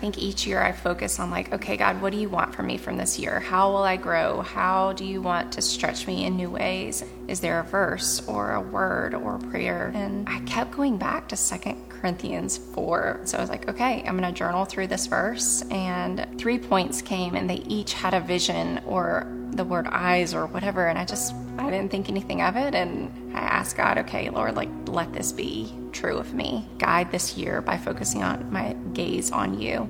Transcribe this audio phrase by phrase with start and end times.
[0.00, 2.78] think each year I focus on, like, okay, God, what do you want from me
[2.78, 3.38] from this year?
[3.38, 4.40] How will I grow?
[4.40, 7.04] How do you want to stretch me in new ways?
[7.28, 9.92] Is there a verse or a word or a prayer?
[9.94, 13.20] And I kept going back to Second Corinthians 4.
[13.24, 15.62] So I was like, okay, I'm going to journal through this verse.
[15.70, 20.46] And three points came, and they each had a vision or the word eyes or
[20.46, 20.88] whatever.
[20.88, 22.74] And I just, I didn't think anything of it.
[22.74, 26.68] And I asked God, okay, Lord, like, let this be true of me.
[26.78, 29.88] Guide this year by focusing on my gaze on you.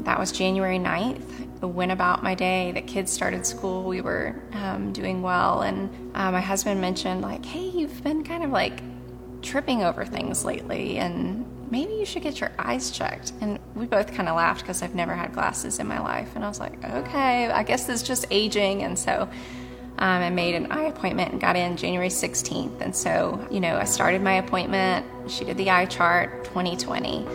[0.00, 1.62] That was January 9th.
[1.62, 2.70] I went about my day.
[2.72, 3.84] The kids started school.
[3.84, 5.62] We were um, doing well.
[5.62, 8.80] And uh, my husband mentioned, like, hey, you've been kind of like
[9.42, 10.98] tripping over things lately.
[10.98, 13.32] And maybe you should get your eyes checked.
[13.40, 16.30] And we both kind of laughed because I've never had glasses in my life.
[16.36, 18.82] And I was like, okay, I guess it's just aging.
[18.82, 19.28] And so
[19.98, 22.80] um, I made an eye appointment and got in January 16th.
[22.80, 25.06] And so, you know, I started my appointment.
[25.30, 27.26] She did the eye chart 2020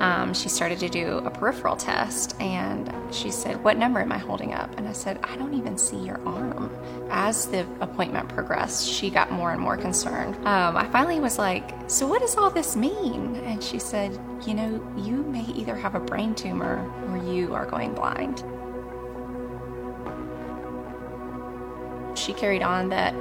[0.00, 4.16] um, she started to do a peripheral test and she said, What number am I
[4.16, 4.76] holding up?
[4.78, 6.74] And I said, I don't even see your arm.
[7.10, 10.36] As the appointment progressed, she got more and more concerned.
[10.46, 13.36] Um, I finally was like, So what does all this mean?
[13.44, 17.66] And she said, You know, you may either have a brain tumor or you are
[17.66, 18.42] going blind.
[22.30, 23.12] She carried on that,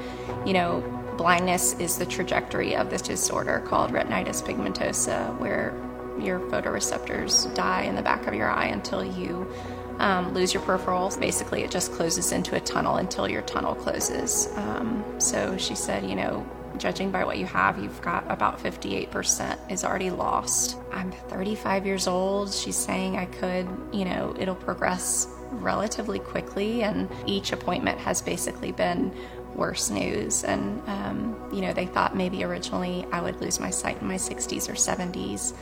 [0.45, 0.81] you know,
[1.17, 5.73] blindness is the trajectory of this disorder called retinitis pigmentosa, where
[6.21, 9.52] your photoreceptors die in the back of your eye until you
[9.97, 11.19] um, lose your peripherals.
[11.19, 14.47] Basically, it just closes into a tunnel until your tunnel closes.
[14.55, 19.71] Um, so she said, you know, judging by what you have, you've got about 58%
[19.71, 20.77] is already lost.
[20.93, 22.53] I'm 35 years old.
[22.53, 28.72] She's saying I could, you know, it'll progress relatively quickly, and each appointment has basically
[28.72, 29.11] been
[29.55, 30.44] worse news.
[30.44, 34.16] And, um, you know, they thought maybe originally I would lose my sight in my
[34.16, 35.53] 60s or 70s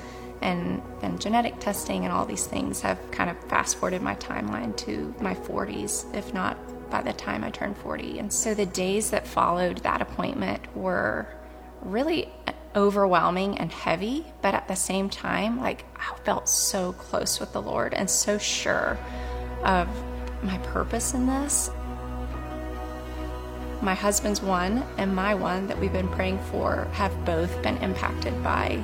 [0.42, 4.76] and then genetic testing and all these things have kind of fast forwarded my timeline
[4.78, 6.58] to my 40s, if not
[6.90, 8.20] by the time I turned 40.
[8.20, 11.28] And so the days that followed that appointment were
[11.81, 12.31] really
[12.76, 17.62] overwhelming and heavy, but at the same time, like I felt so close with the
[17.62, 18.97] Lord and so sure
[19.63, 19.88] of
[20.44, 21.72] my purpose in this.
[23.81, 28.44] My husband's one and my one that we've been praying for have both been impacted
[28.44, 28.84] by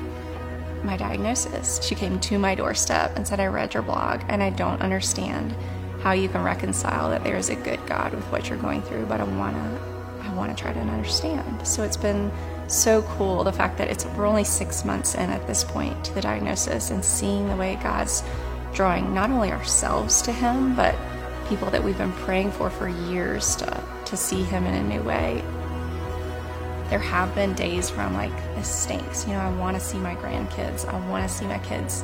[0.83, 1.81] my diagnosis.
[1.83, 5.55] She came to my doorstep and said, I read your blog and I don't understand
[6.01, 9.05] how you can reconcile that there is a good God with what you're going through,
[9.05, 9.93] but I want to
[10.33, 11.67] I want to try to understand.
[11.67, 12.31] So it's been
[12.67, 16.13] so cool the fact that it's we're only 6 months in at this point to
[16.13, 18.23] the diagnosis and seeing the way God's
[18.73, 20.95] drawing not only ourselves to him, but
[21.47, 25.01] people that we've been praying for for years to to see him in a new
[25.01, 25.43] way
[26.93, 29.25] there have been days where I'm like, this stinks.
[29.25, 30.87] You know, I want to see my grandkids.
[30.87, 32.03] I want to see my kids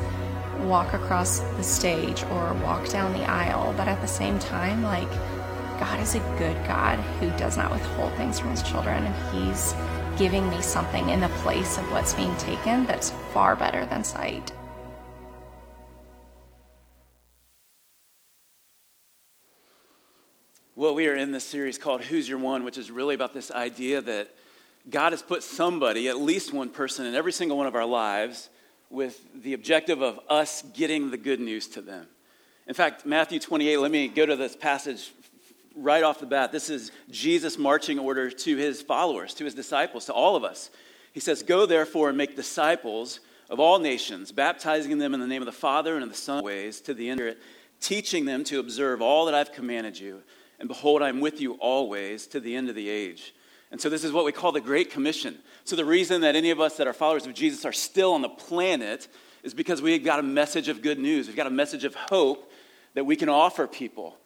[0.61, 3.71] walk across the stage or walk down the aisle.
[3.77, 5.11] But at the same time, like,
[5.79, 9.03] God is a good God who does not withhold things from his children.
[9.03, 9.75] And he's
[10.17, 14.51] giving me something in the place of what's being taken that's far better than sight.
[20.79, 23.51] Well, we are in this series called Who's Your One, which is really about this
[23.51, 24.29] idea that
[24.89, 28.49] God has put somebody, at least one person, in every single one of our lives
[28.89, 32.07] with the objective of us getting the good news to them.
[32.65, 35.11] In fact, Matthew 28, let me go to this passage
[35.75, 36.53] right off the bat.
[36.53, 40.69] This is Jesus' marching order to his followers, to his disciples, to all of us.
[41.11, 43.19] He says, Go therefore and make disciples
[43.49, 46.41] of all nations, baptizing them in the name of the Father and of the Son,
[46.41, 47.35] ways to the end,
[47.81, 50.23] teaching them to observe all that I've commanded you.
[50.59, 53.33] And behold, I'm with you always to the end of the age.
[53.71, 55.37] And so, this is what we call the Great Commission.
[55.63, 58.21] So, the reason that any of us that are followers of Jesus are still on
[58.21, 59.07] the planet
[59.43, 61.27] is because we've got a message of good news.
[61.27, 62.51] We've got a message of hope
[62.95, 64.17] that we can offer people.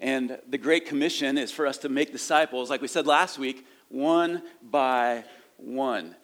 [0.00, 3.66] And the Great Commission is for us to make disciples, like we said last week,
[3.88, 5.24] one by
[5.58, 6.16] one.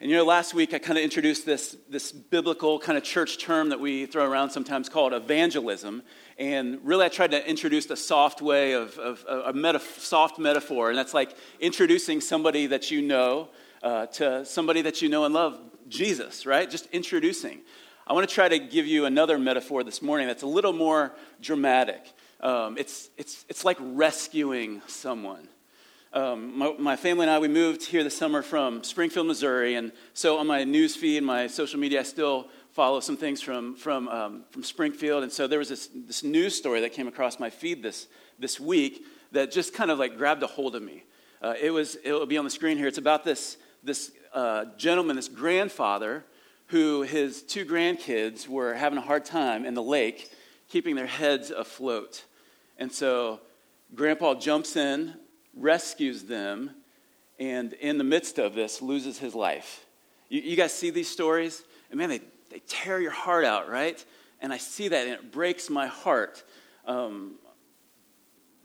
[0.00, 3.38] And you know, last week I kind of introduced this, this biblical kind of church
[3.38, 6.02] term that we throw around sometimes called evangelism.
[6.38, 10.98] And really, I tried to introduce a soft way of, of, a soft metaphor, and
[10.98, 13.48] that's like introducing somebody that you know
[13.84, 16.68] uh, to somebody that you know and love, Jesus, right?
[16.68, 17.60] Just introducing.
[18.06, 21.14] I want to try to give you another metaphor this morning that's a little more
[21.40, 22.02] dramatic.
[22.40, 25.48] Um, it's, it's, it's like rescuing someone.
[26.12, 29.90] Um, my, my, family and I, we moved here this summer from Springfield, Missouri, and
[30.12, 34.08] so on my news feed, my social media, I still follow some things from, from,
[34.08, 35.22] um, from Springfield.
[35.22, 38.08] And so there was this, this news story that came across my feed this,
[38.40, 41.04] this week that just kind of like grabbed a hold of me.
[41.40, 42.88] Uh, it was, it'll be on the screen here.
[42.88, 46.24] It's about this, this uh, gentleman, this grandfather
[46.66, 50.32] who his two grandkids were having a hard time in the lake
[50.68, 52.24] keeping their heads afloat.
[52.76, 53.40] And so
[53.94, 55.14] grandpa jumps in,
[55.54, 56.72] rescues them,
[57.38, 59.86] and in the midst of this, loses his life.
[60.28, 61.62] You, you guys see these stories?
[61.90, 64.04] And man, they, they tear your heart out, right?
[64.40, 66.44] And I see that, and it breaks my heart.
[66.86, 67.36] Um,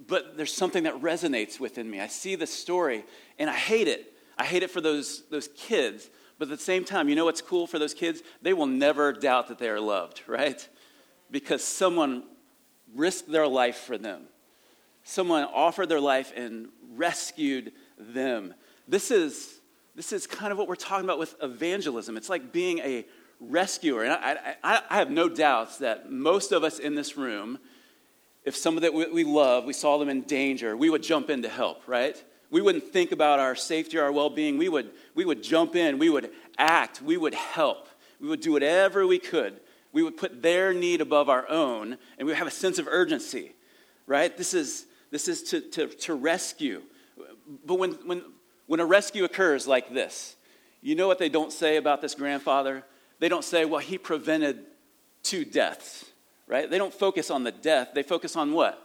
[0.07, 1.99] but there's something that resonates within me.
[1.99, 3.05] I see the story,
[3.37, 4.13] and I hate it.
[4.37, 6.09] I hate it for those, those kids.
[6.37, 8.23] But at the same time, you know what's cool for those kids?
[8.41, 10.67] They will never doubt that they are loved, right?
[11.29, 12.23] Because someone
[12.95, 14.23] risked their life for them.
[15.03, 18.53] Someone offered their life and rescued them.
[18.87, 19.59] This is,
[19.95, 22.17] this is kind of what we're talking about with evangelism.
[22.17, 23.05] It's like being a
[23.39, 24.03] rescuer.
[24.03, 27.59] And I, I, I have no doubts that most of us in this room,
[28.43, 31.49] if someone that we, love, we saw them in danger, we would jump in to
[31.49, 32.21] help, right?
[32.51, 34.57] We wouldn't think about our safety or our well being.
[34.57, 37.87] We would, we would jump in, we would act, we would help,
[38.19, 39.59] we would do whatever we could.
[39.91, 42.87] We would put their need above our own, and we would have a sense of
[42.87, 43.53] urgency,
[44.05, 44.35] right?
[44.35, 46.83] This is, this is to, to, to rescue.
[47.65, 48.21] But when, when,
[48.67, 50.35] when a rescue occurs like this,
[50.81, 52.83] you know what they don't say about this grandfather?
[53.19, 54.65] They don't say, well, he prevented
[55.23, 56.05] two deaths,
[56.47, 56.69] right?
[56.69, 58.81] They don't focus on the death, they focus on what?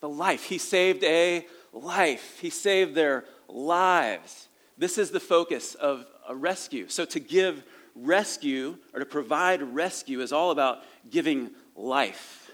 [0.00, 0.44] The life.
[0.44, 4.48] He saved a life, He saved their lives.
[4.78, 6.88] This is the focus of a rescue.
[6.88, 7.62] So to give
[7.94, 12.50] rescue or to provide rescue is all about giving life.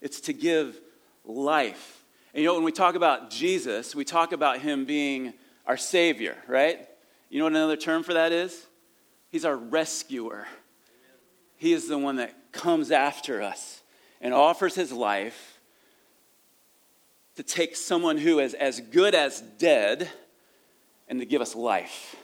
[0.00, 0.80] It's to give
[1.24, 2.04] life.
[2.34, 5.34] And you know, when we talk about Jesus, we talk about him being
[5.66, 6.88] our Savior, right?
[7.28, 8.66] You know what another term for that is?
[9.32, 10.46] He's our rescuer.
[11.56, 13.82] He is the one that comes after us
[14.20, 15.58] and offers his life
[17.36, 20.10] to take someone who is as good as dead
[21.08, 22.14] and to give us life.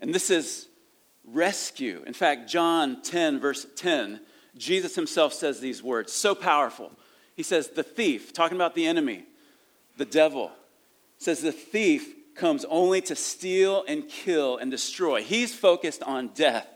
[0.00, 0.66] And this is
[1.26, 2.02] rescue.
[2.06, 4.20] In fact, John 10, verse 10,
[4.56, 6.90] Jesus himself says these words, so powerful.
[7.36, 9.26] He says, The thief, talking about the enemy,
[9.98, 10.52] the devil,
[11.18, 15.22] says, The thief comes only to steal and kill and destroy.
[15.22, 16.66] He's focused on death.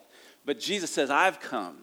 [0.45, 1.77] But Jesus says, I've come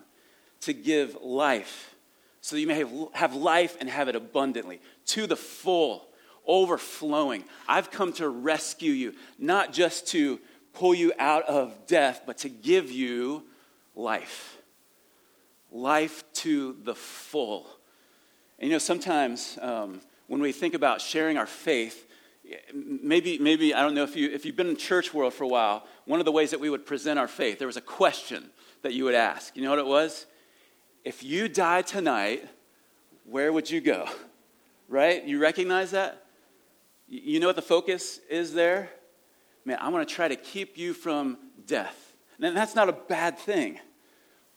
[0.62, 1.95] to give life
[2.42, 6.07] so that you may have life and have it abundantly, to the full,
[6.45, 7.44] overflowing.
[7.68, 10.39] I've come to rescue you, not just to
[10.74, 13.44] pull you out of death, but to give you
[13.95, 14.60] life.
[15.71, 17.66] Life to the full.
[18.60, 22.07] And you know, sometimes um, when we think about sharing our faith,
[22.74, 25.47] maybe, maybe I don't know if, you, if you've been in church world for a
[25.47, 28.50] while, one of the ways that we would present our faith, there was a question
[28.81, 29.56] that you would ask.
[29.56, 30.25] You know what it was?
[31.06, 32.44] if you die tonight,
[33.24, 34.09] where would you go?
[34.89, 35.24] Right?
[35.24, 36.25] You recognize that?
[37.07, 38.89] You know what the focus is there?
[39.63, 42.13] Man, I want to try to keep you from death.
[42.42, 43.80] And that's not a bad thing.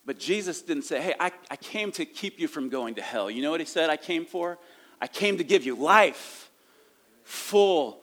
[0.07, 3.31] But Jesus didn't say, hey, I, I came to keep you from going to hell.
[3.31, 4.59] You know what he said I came for?
[5.01, 6.48] I came to give you life,
[7.29, 8.01] full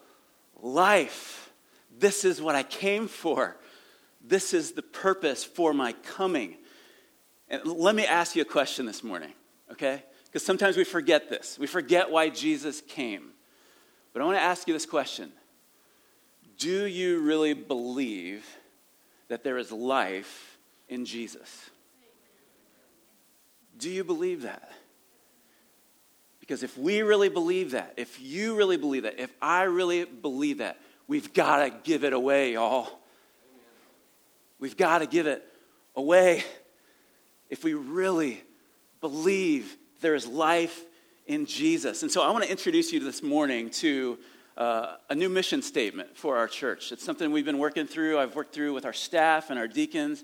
[0.61, 1.51] life.
[1.97, 3.57] This is what I came for.
[4.21, 6.57] This is the purpose for my coming.
[7.49, 9.33] And let me ask you a question this morning,
[9.71, 10.03] okay?
[10.25, 11.57] Because sometimes we forget this.
[11.57, 13.31] We forget why Jesus came.
[14.13, 15.31] But I want to ask you this question
[16.59, 18.45] Do you really believe
[19.27, 21.71] that there is life in Jesus?
[23.75, 24.71] Do you believe that?
[26.45, 30.59] Because if we really believe that, if you really believe that, if I really believe
[30.59, 32.87] that, we've got to give it away, y'all.
[34.59, 35.43] We've got to give it
[35.95, 36.43] away
[37.49, 38.43] if we really
[39.01, 40.83] believe there is life
[41.25, 42.03] in Jesus.
[42.03, 44.19] And so I want to introduce you this morning to
[44.55, 46.91] uh, a new mission statement for our church.
[46.91, 50.23] It's something we've been working through, I've worked through with our staff and our deacons.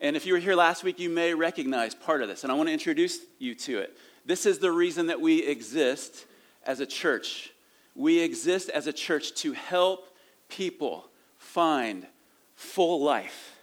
[0.00, 2.42] And if you were here last week, you may recognize part of this.
[2.42, 3.98] And I want to introduce you to it.
[4.28, 6.26] This is the reason that we exist
[6.66, 7.50] as a church.
[7.94, 10.14] We exist as a church to help
[10.50, 11.06] people
[11.38, 12.06] find
[12.54, 13.56] full life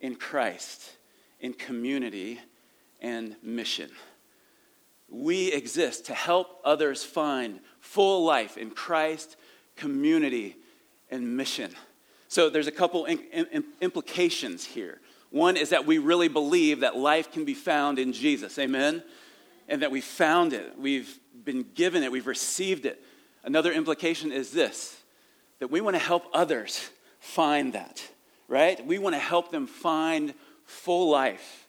[0.00, 0.90] in Christ,
[1.38, 2.40] in community,
[3.00, 3.90] and mission.
[5.08, 9.36] We exist to help others find full life in Christ,
[9.76, 10.56] community,
[11.12, 11.70] and mission.
[12.26, 15.00] So there's a couple in, in, implications here.
[15.30, 18.58] One is that we really believe that life can be found in Jesus.
[18.58, 19.04] Amen?
[19.68, 20.78] And that we found it.
[20.78, 22.10] We've been given it.
[22.10, 23.02] We've received it.
[23.44, 24.96] Another implication is this
[25.60, 28.02] that we want to help others find that,
[28.46, 28.84] right?
[28.86, 30.32] We want to help them find
[30.64, 31.68] full life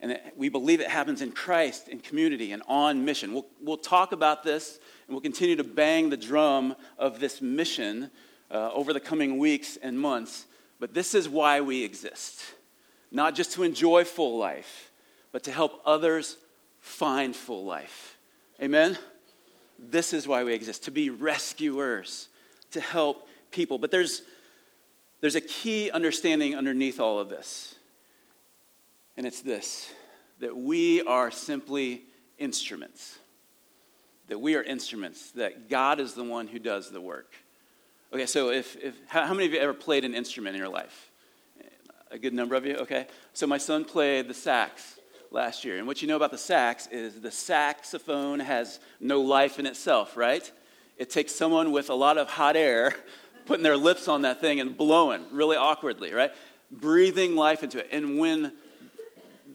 [0.00, 3.32] and we believe it happens in Christ, in community, and on mission.
[3.32, 8.10] We'll, we'll talk about this, and we'll continue to bang the drum of this mission
[8.50, 10.46] uh, over the coming weeks and months.
[10.78, 12.42] But this is why we exist.
[13.10, 14.92] not just to enjoy full life,
[15.32, 16.36] but to help others
[16.88, 18.16] find full life.
[18.60, 18.98] Amen?
[19.78, 22.28] This is why we exist to be rescuers,
[22.72, 23.78] to help people.
[23.78, 24.22] But there's,
[25.20, 27.76] there's a key understanding underneath all of this,
[29.16, 29.92] and it's this
[30.40, 32.02] that we are simply
[32.38, 33.18] instruments.
[34.28, 37.34] That we are instruments, that God is the one who does the work.
[38.12, 40.70] Okay, so if, if how, how many of you ever played an instrument in your
[40.70, 41.10] life?
[42.10, 43.06] A good number of you, okay?
[43.34, 44.97] So my son played the sax
[45.30, 45.78] last year.
[45.78, 50.16] And what you know about the sax is the saxophone has no life in itself,
[50.16, 50.50] right?
[50.96, 52.94] It takes someone with a lot of hot air
[53.46, 56.32] putting their lips on that thing and blowing really awkwardly, right?
[56.70, 57.88] Breathing life into it.
[57.92, 58.52] And when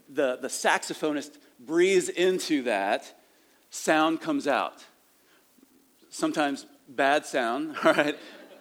[0.09, 3.13] the, the saxophonist breathes into that,
[3.69, 4.83] sound comes out.
[6.09, 8.17] Sometimes bad sound, all right?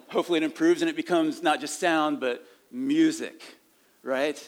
[0.09, 3.43] Hopefully it improves and it becomes not just sound, but music,
[4.03, 4.43] right?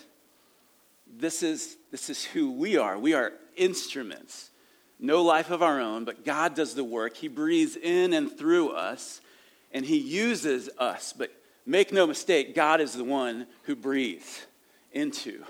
[1.16, 2.98] This is, this is who we are.
[2.98, 4.50] We are instruments.
[4.98, 7.16] No life of our own, but God does the work.
[7.16, 9.20] He breathes in and through us,
[9.72, 11.12] and He uses us.
[11.16, 11.30] But
[11.66, 14.46] make no mistake, God is the one who breathes
[14.92, 15.44] into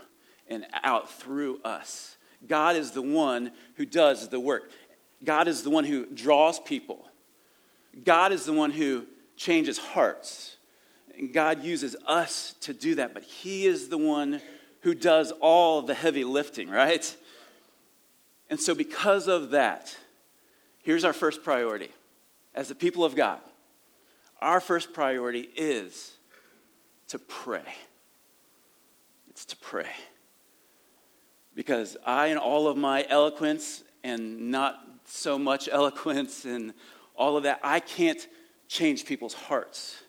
[0.49, 2.17] and out through us.
[2.47, 4.71] God is the one who does the work.
[5.23, 7.07] God is the one who draws people.
[8.05, 9.07] God is the one who
[9.37, 10.57] changes hearts.
[11.17, 14.41] And God uses us to do that, but He is the one
[14.85, 17.17] who does all the heavy lifting, right?
[18.51, 19.97] And so, because of that,
[20.83, 21.89] here's our first priority.
[22.55, 23.41] As the people of God,
[24.43, 26.13] our first priority is
[27.09, 27.65] to pray.
[29.31, 29.89] It's to pray.
[31.55, 36.75] Because I, in all of my eloquence and not so much eloquence and
[37.17, 38.29] all of that, I can't
[38.69, 40.03] change people's hearts.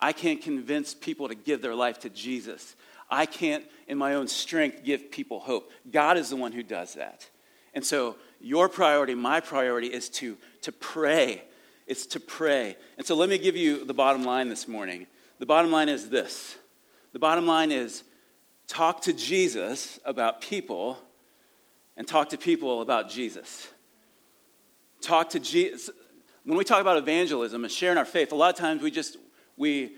[0.00, 2.74] I can't convince people to give their life to Jesus.
[3.10, 5.70] I can't, in my own strength, give people hope.
[5.90, 7.28] God is the one who does that.
[7.74, 11.42] And so, your priority, my priority, is to, to pray.
[11.86, 12.76] It's to pray.
[12.96, 15.06] And so, let me give you the bottom line this morning.
[15.38, 16.56] The bottom line is this
[17.12, 18.02] the bottom line is
[18.66, 20.98] talk to Jesus about people
[21.96, 23.68] and talk to people about Jesus.
[25.00, 25.90] Talk to Jesus.
[26.44, 29.16] When we talk about evangelism and sharing our faith, a lot of times we just
[29.56, 29.96] we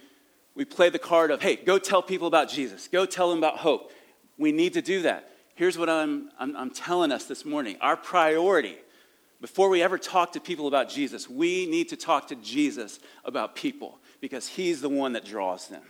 [0.57, 2.89] we play the card of, hey, go tell people about Jesus.
[2.89, 3.93] Go tell them about hope.
[4.39, 5.31] We need to do that.
[5.55, 7.77] Here's what I'm, I'm, I'm telling us this morning.
[7.81, 8.77] Our priority,
[9.41, 13.55] before we ever talk to people about Jesus, we need to talk to Jesus about
[13.55, 15.83] people because he's the one that draws them.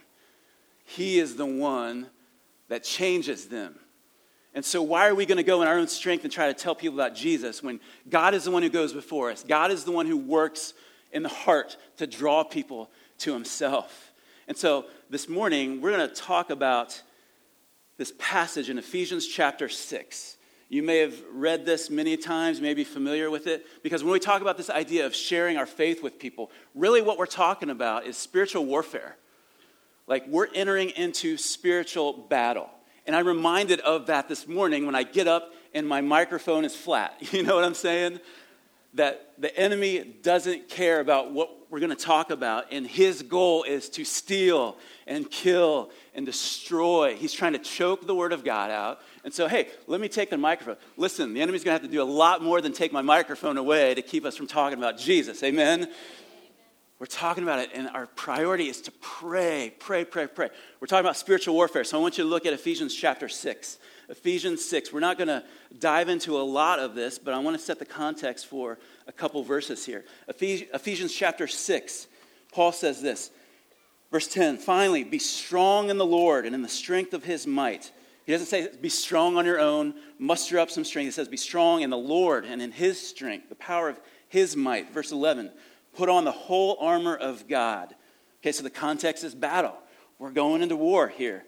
[0.85, 2.09] He is the one
[2.69, 3.77] that changes them.
[4.53, 6.55] And so, why are we going to go in our own strength and try to
[6.55, 9.45] tell people about Jesus when God is the one who goes before us?
[9.47, 10.73] God is the one who works
[11.13, 14.06] in the heart to draw people to himself.
[14.49, 17.03] And so, this morning, we're going to talk about
[17.97, 20.37] this passage in Ephesians chapter 6.
[20.69, 24.21] You may have read this many times, may be familiar with it, because when we
[24.21, 28.07] talk about this idea of sharing our faith with people, really what we're talking about
[28.07, 29.17] is spiritual warfare.
[30.07, 32.71] Like we're entering into spiritual battle.
[33.05, 36.75] And I'm reminded of that this morning when I get up and my microphone is
[36.77, 37.17] flat.
[37.33, 38.21] You know what I'm saying?
[38.97, 43.63] That the enemy doesn't care about what we're going to talk about, and his goal
[43.65, 44.77] is to steal
[45.07, 47.17] and kill and destroy.
[47.17, 49.01] He's trying to choke the word of God out.
[49.25, 50.77] And so, hey, let me take the microphone.
[50.97, 53.57] Listen, the enemy's going to have to do a lot more than take my microphone
[53.57, 55.43] away to keep us from talking about Jesus.
[55.43, 55.89] Amen?
[56.99, 60.49] We're talking about it, and our priority is to pray, pray, pray, pray.
[60.81, 63.79] We're talking about spiritual warfare, so I want you to look at Ephesians chapter 6.
[64.09, 64.93] Ephesians 6.
[64.93, 65.45] We're not going to
[65.79, 69.13] dive into a lot of this, but I want to set the context for a
[69.13, 70.05] couple verses here.
[70.29, 72.07] Ephesians chapter 6,
[72.53, 73.31] Paul says this.
[74.11, 77.91] Verse 10 Finally, be strong in the Lord and in the strength of his might.
[78.25, 81.07] He doesn't say be strong on your own, muster up some strength.
[81.07, 84.57] He says be strong in the Lord and in his strength, the power of his
[84.57, 84.93] might.
[84.93, 85.51] Verse 11
[85.95, 87.95] Put on the whole armor of God.
[88.41, 89.77] Okay, so the context is battle.
[90.19, 91.45] We're going into war here.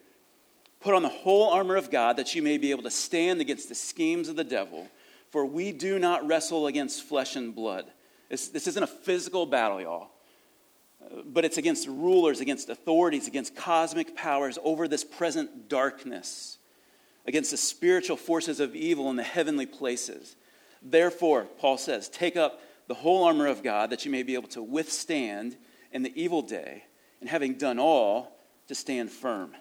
[0.81, 3.69] Put on the whole armor of God that you may be able to stand against
[3.69, 4.87] the schemes of the devil,
[5.31, 7.87] for we do not wrestle against flesh and blood.
[8.29, 10.11] This, this isn't a physical battle, y'all,
[11.25, 16.59] but it's against rulers, against authorities, against cosmic powers over this present darkness,
[17.27, 20.37] against the spiritual forces of evil in the heavenly places.
[20.81, 24.49] Therefore, Paul says, take up the whole armor of God that you may be able
[24.49, 25.57] to withstand
[25.93, 26.85] in the evil day,
[27.21, 29.53] and having done all, to stand firm.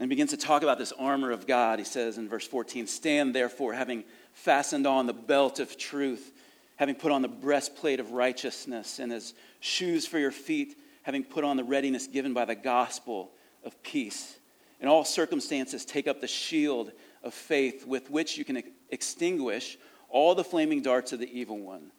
[0.00, 1.78] And begins to talk about this armor of God.
[1.78, 6.32] He says in verse 14, Stand therefore, having fastened on the belt of truth,
[6.76, 11.44] having put on the breastplate of righteousness, and as shoes for your feet, having put
[11.44, 13.30] on the readiness given by the gospel
[13.62, 14.38] of peace.
[14.80, 16.92] In all circumstances, take up the shield
[17.22, 19.76] of faith with which you can extinguish
[20.08, 21.92] all the flaming darts of the evil one.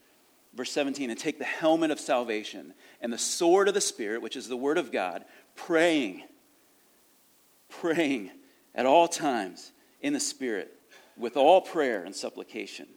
[0.56, 4.36] Verse 17, and take the helmet of salvation and the sword of the Spirit, which
[4.36, 5.24] is the word of God,
[5.56, 6.24] praying,
[7.72, 8.32] praying
[8.76, 10.74] at all times in the Spirit
[11.18, 12.88] with all prayer and supplication.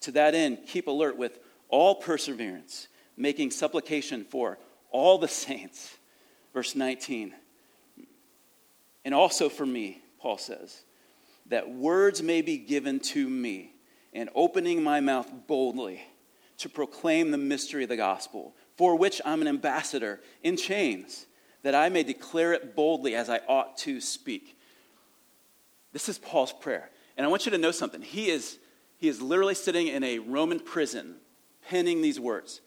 [0.00, 4.58] To that end, keep alert with all perseverance, making supplication for
[4.90, 5.96] all the saints.
[6.54, 7.32] Verse 19.
[9.04, 10.82] And also for me, Paul says,
[11.46, 13.72] that words may be given to me,
[14.12, 16.00] and opening my mouth boldly
[16.58, 21.26] to proclaim the mystery of the gospel, for which I'm an ambassador in chains,
[21.62, 24.56] that I may declare it boldly as I ought to speak.
[25.92, 26.90] This is Paul's prayer.
[27.16, 28.02] And I want you to know something.
[28.02, 28.58] He is,
[28.96, 31.16] he is literally sitting in a Roman prison,
[31.68, 32.60] penning these words.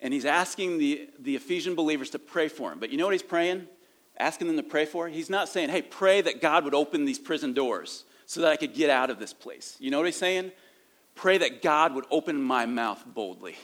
[0.00, 2.78] And he's asking the, the Ephesian believers to pray for him.
[2.78, 3.66] But you know what he's praying?
[4.16, 5.08] Asking them to pray for?
[5.08, 8.56] He's not saying, hey, pray that God would open these prison doors so that I
[8.56, 9.76] could get out of this place.
[9.80, 10.52] You know what he's saying?
[11.14, 13.56] Pray that God would open my mouth boldly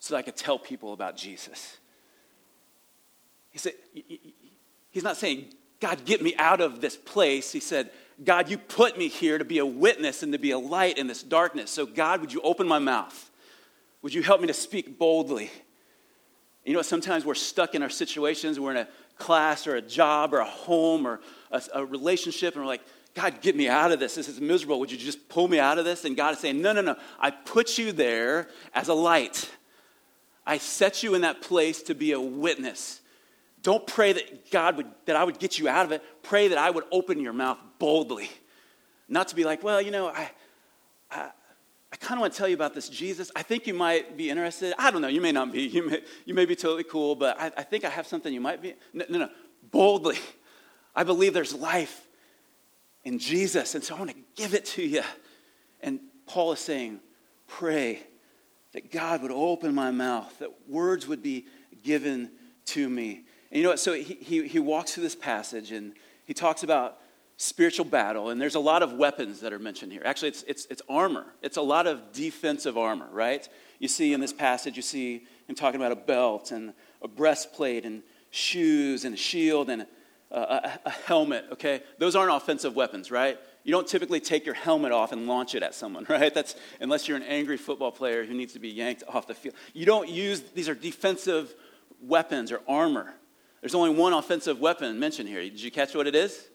[0.00, 1.78] so that I could tell people about Jesus.
[3.54, 3.74] He said,
[4.90, 5.46] he's not saying,
[5.78, 7.52] God, get me out of this place.
[7.52, 7.88] He said,
[8.24, 11.06] God, you put me here to be a witness and to be a light in
[11.06, 11.70] this darkness.
[11.70, 13.30] So, God, would you open my mouth?
[14.02, 15.52] Would you help me to speak boldly?
[16.64, 18.58] You know, sometimes we're stuck in our situations.
[18.58, 21.20] We're in a class or a job or a home or
[21.52, 22.82] a, a relationship, and we're like,
[23.14, 24.16] God, get me out of this.
[24.16, 24.80] This is miserable.
[24.80, 26.04] Would you just pull me out of this?
[26.04, 26.96] And God is saying, No, no, no.
[27.20, 29.48] I put you there as a light.
[30.44, 33.00] I set you in that place to be a witness.
[33.64, 36.02] Don't pray that God would, that I would get you out of it.
[36.22, 38.30] Pray that I would open your mouth boldly.
[39.08, 40.30] Not to be like, well, you know, I,
[41.10, 41.30] I,
[41.90, 43.32] I kind of want to tell you about this Jesus.
[43.34, 44.74] I think you might be interested.
[44.78, 45.08] I don't know.
[45.08, 45.62] You may not be.
[45.62, 48.40] You may, you may be totally cool, but I, I think I have something you
[48.40, 48.74] might be.
[48.92, 49.28] No, no, no.
[49.70, 50.18] Boldly.
[50.94, 52.06] I believe there's life
[53.02, 55.02] in Jesus, and so I want to give it to you.
[55.80, 57.00] And Paul is saying,
[57.48, 58.02] pray
[58.72, 61.46] that God would open my mouth, that words would be
[61.82, 62.30] given
[62.66, 63.24] to me.
[63.54, 63.78] And you know what?
[63.78, 65.92] So he, he, he walks through this passage and
[66.24, 66.98] he talks about
[67.36, 70.02] spiritual battle, and there's a lot of weapons that are mentioned here.
[70.04, 73.48] Actually, it's, it's, it's armor, it's a lot of defensive armor, right?
[73.78, 77.84] You see in this passage, you see him talking about a belt and a breastplate
[77.84, 79.86] and shoes and a shield and
[80.32, 81.82] a, a, a helmet, okay?
[81.98, 83.38] Those aren't offensive weapons, right?
[83.62, 86.34] You don't typically take your helmet off and launch it at someone, right?
[86.34, 89.54] That's unless you're an angry football player who needs to be yanked off the field.
[89.74, 91.54] You don't use these are defensive
[92.00, 93.14] weapons or armor.
[93.64, 95.40] There's only one offensive weapon mentioned here.
[95.40, 96.48] Did you catch what it is?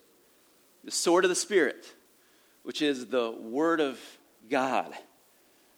[0.83, 1.91] The sword of the Spirit,
[2.61, 3.99] which is the Word of
[4.47, 4.93] God.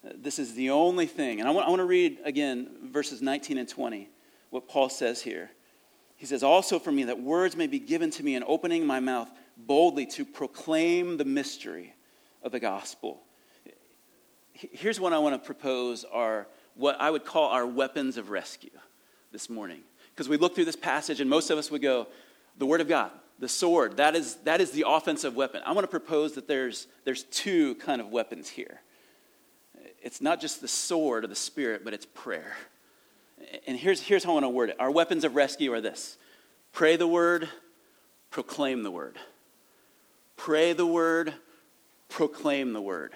[0.03, 1.39] This is the only thing.
[1.39, 4.09] And I want, I want to read again verses 19 and 20,
[4.49, 5.49] what Paul says here.
[6.17, 8.99] He says, Also for me, that words may be given to me in opening my
[8.99, 11.95] mouth boldly to proclaim the mystery
[12.43, 13.21] of the gospel.
[14.51, 18.77] Here's what I want to propose are what I would call our weapons of rescue
[19.31, 19.83] this morning.
[20.13, 22.07] Because we look through this passage and most of us would go,
[22.57, 25.61] the Word of God, the sword, that is, that is the offensive weapon.
[25.65, 28.81] I want to propose that there's, there's two kind of weapons here.
[30.01, 32.55] It's not just the sword of the Spirit, but it's prayer.
[33.67, 36.17] And here's, here's how I want to word it our weapons of rescue are this
[36.71, 37.49] pray the Word,
[38.29, 39.17] proclaim the Word.
[40.35, 41.33] Pray the Word,
[42.09, 43.13] proclaim the Word.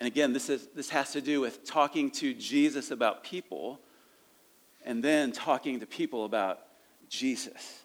[0.00, 3.80] And again, this, is, this has to do with talking to Jesus about people
[4.88, 6.60] and then talking to people about
[7.10, 7.82] Jesus.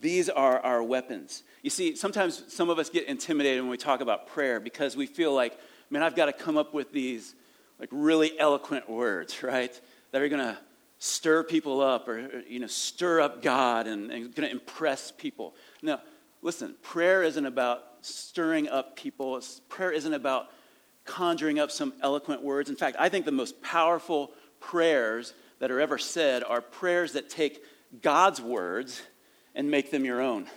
[0.00, 1.44] These are our weapons.
[1.62, 5.06] You see, sometimes some of us get intimidated when we talk about prayer because we
[5.06, 7.34] feel like, man, I've got to come up with these
[7.80, 9.78] like really eloquent words, right?
[10.10, 10.58] That are going to
[10.98, 15.54] stir people up or, you know, stir up God and, and going to impress people.
[15.80, 16.00] No,
[16.42, 19.40] listen, prayer isn't about stirring up people.
[19.70, 20.48] Prayer isn't about
[21.06, 22.68] conjuring up some eloquent words.
[22.68, 27.30] In fact, I think the most powerful prayers that are ever said are prayers that
[27.30, 27.64] take
[28.02, 29.00] God's words
[29.54, 30.48] and make them your own.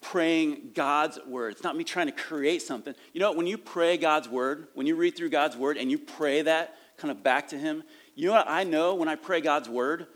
[0.00, 1.52] Praying God's word.
[1.52, 2.94] It's not me trying to create something.
[3.12, 5.98] You know, when you pray God's word, when you read through God's word and you
[5.98, 7.82] pray that kind of back to Him,
[8.14, 10.06] you know what I know when I pray God's word?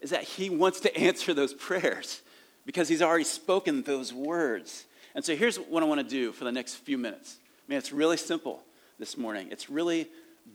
[0.00, 2.22] Is that He wants to answer those prayers
[2.64, 4.86] because He's already spoken those words.
[5.14, 7.36] And so here's what I want to do for the next few minutes.
[7.44, 8.62] I mean, it's really simple
[8.98, 10.08] this morning, it's really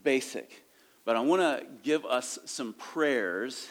[0.03, 0.63] basic.
[1.05, 3.69] But I want to give us some prayers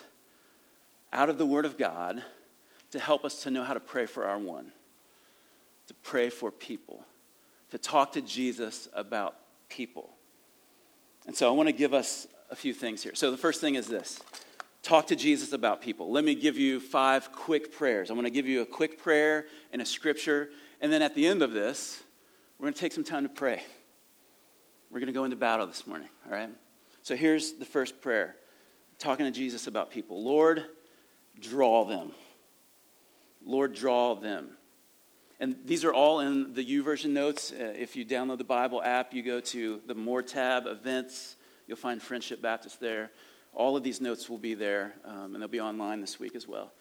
[1.13, 2.23] out of the Word of God
[2.91, 4.73] to help us to know how to pray for our one,
[5.89, 7.05] to pray for people,
[7.71, 9.37] to talk to Jesus about
[9.69, 10.11] people.
[11.27, 13.15] And so I want to give us a few things here.
[13.15, 14.21] So the first thing is this
[14.83, 16.11] talk to Jesus about people.
[16.11, 18.11] Let me give you five quick prayers.
[18.11, 20.51] I'm going to give you a quick prayer and a scripture.
[20.81, 22.03] And then at the end of this,
[22.59, 23.63] we're going to take some time to pray.
[24.91, 26.51] We're going to go into battle this morning, all right?
[27.03, 28.37] So here's the first prayer
[28.99, 30.23] talking to Jesus about people.
[30.23, 30.65] Lord,
[31.41, 32.13] draw them.
[33.45, 34.51] Lord, draw them.
[35.41, 37.51] And these are all in the YouVersion notes.
[37.53, 41.35] Uh, if you download the Bible app, you go to the More tab, events,
[41.67, 43.11] you'll find Friendship Baptist there.
[43.53, 46.47] All of these notes will be there, um, and they'll be online this week as
[46.47, 46.73] well.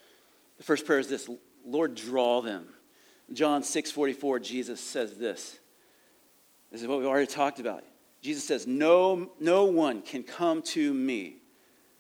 [0.58, 1.28] The first prayer is this
[1.66, 2.68] Lord, draw them.
[3.34, 5.58] John 6 44, Jesus says this.
[6.72, 7.84] This is what we've already talked about.
[8.22, 11.38] Jesus says, No, no one can come to me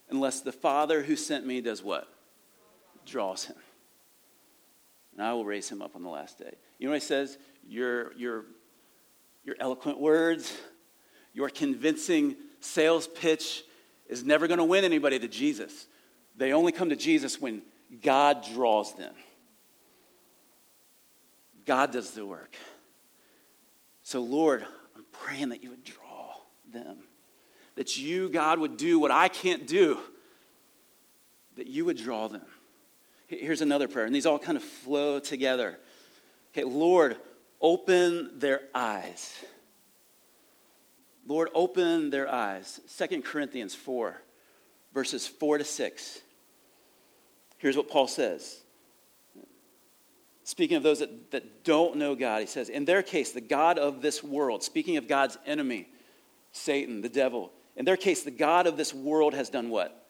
[0.09, 2.07] unless the Father who sent me does what?
[3.05, 3.55] Draws him.
[5.13, 6.53] And I will raise him up on the last day.
[6.77, 7.37] You know what he says?
[7.67, 8.45] Your, your,
[9.43, 10.55] your eloquent words,
[11.33, 13.63] your convincing sales pitch
[14.07, 15.87] is never going to win anybody to Jesus.
[16.37, 17.61] They only come to Jesus when
[18.01, 19.13] God draws them.
[21.65, 22.55] God does the work.
[24.03, 26.00] So, Lord, I'm praying that you would draw
[26.71, 26.97] them.
[27.75, 29.99] That you, God, would do what I can't do.
[31.55, 32.41] That you would draw them.
[33.27, 35.79] Here's another prayer, and these all kind of flow together.
[36.51, 37.15] Okay, Lord,
[37.61, 39.33] open their eyes.
[41.25, 42.81] Lord, open their eyes.
[42.97, 44.21] 2 Corinthians 4,
[44.93, 46.21] verses 4 to 6.
[47.57, 48.61] Here's what Paul says.
[50.43, 53.77] Speaking of those that, that don't know God, he says, In their case, the God
[53.77, 55.87] of this world, speaking of God's enemy,
[56.51, 60.07] Satan, the devil, in their case, the God of this world has done what?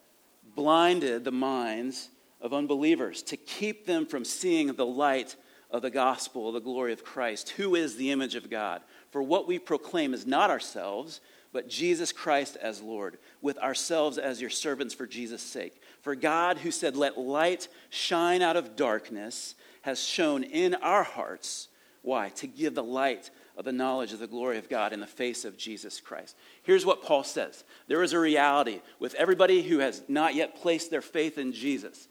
[0.56, 2.10] Blinded the minds
[2.42, 5.36] of unbelievers to keep them from seeing the light
[5.70, 8.82] of the gospel, the glory of Christ, who is the image of God.
[9.12, 11.22] For what we proclaim is not ourselves,
[11.54, 15.82] but Jesus Christ as Lord, with ourselves as your servants for Jesus' sake.
[16.02, 21.68] For God, who said, Let light shine out of darkness, has shone in our hearts.
[22.02, 22.30] Why?
[22.30, 23.30] To give the light
[23.62, 26.36] of the knowledge of the glory of God in the face of Jesus Christ.
[26.64, 30.90] Here's what Paul says there is a reality with everybody who has not yet placed
[30.90, 32.08] their faith in Jesus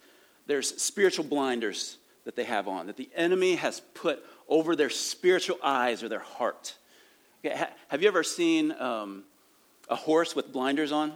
[0.50, 5.56] there's spiritual blinders that they have on, that the enemy has put over their spiritual
[5.62, 6.74] eyes or their heart.
[7.44, 9.22] Okay, ha- have you ever seen um,
[9.88, 11.12] a horse with blinders on?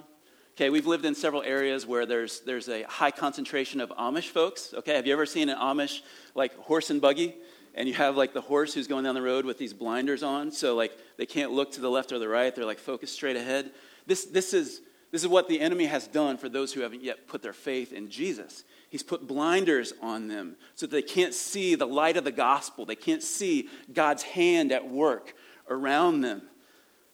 [0.55, 4.73] Okay, we've lived in several areas where there's, there's a high concentration of Amish folks.
[4.73, 6.03] Okay, have you ever seen an Amish
[6.37, 7.35] like horse and buggy?
[7.75, 10.53] And you have like the horse who's going down the road with these blinders on,
[10.53, 12.55] so like they can't look to the left or the right.
[12.55, 13.73] They're like focused straight ahead.
[14.07, 17.27] This, this, is, this is what the enemy has done for those who haven't yet
[17.27, 18.65] put their faith in Jesus.
[18.91, 22.87] He's put blinders on them so that they can't see the light of the gospel.
[22.87, 25.35] They can't see God's hand at work
[25.69, 26.43] around them.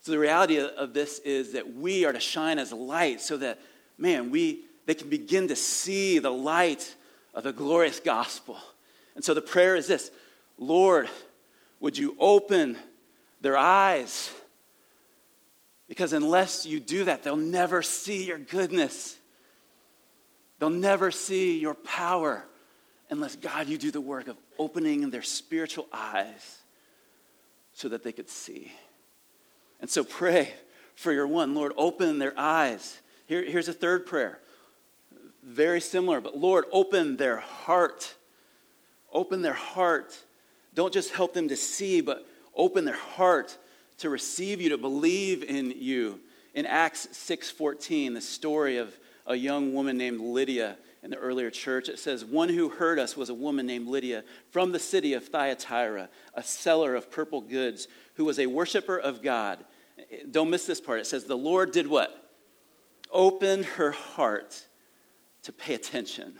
[0.03, 3.61] So the reality of this is that we are to shine as light so that,
[3.96, 6.94] man, we, they can begin to see the light
[7.35, 8.59] of the glorious gospel.
[9.14, 10.11] And so the prayer is this
[10.61, 11.09] Lord,
[11.81, 12.77] would you open
[13.40, 14.31] their eyes?
[15.88, 19.16] Because unless you do that, they'll never see your goodness.
[20.61, 22.44] They'll never see your power
[23.09, 26.59] unless, God, you do the work of opening their spiritual eyes
[27.73, 28.70] so that they could see.
[29.81, 30.53] And so pray
[30.94, 31.55] for your one.
[31.55, 33.01] Lord, open their eyes.
[33.27, 34.38] Here, here's a third prayer.
[35.42, 38.14] Very similar, but Lord, open their heart.
[39.12, 40.16] Open their heart.
[40.74, 43.56] Don't just help them to see, but open their heart
[43.98, 46.20] to receive you, to believe in you.
[46.54, 51.88] In Acts 6:14, the story of a young woman named Lydia in the earlier church.
[51.88, 55.26] It says, One who heard us was a woman named Lydia from the city of
[55.26, 59.64] Thyatira, a seller of purple goods, who was a worshiper of God.
[60.30, 61.00] Don't miss this part.
[61.00, 62.30] It says, The Lord did what?
[63.11, 64.66] Opened her heart
[65.42, 66.35] to pay attention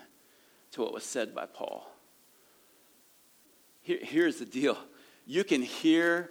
[0.73, 1.91] to what was said by Paul.
[3.83, 4.79] Here, here's the deal
[5.27, 6.31] you can hear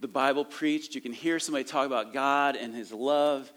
[0.00, 3.50] the Bible preached, you can hear somebody talk about God and his love.